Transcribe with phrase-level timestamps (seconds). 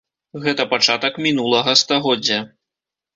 [0.43, 2.39] Гэта пачатак мінулага стагоддзя.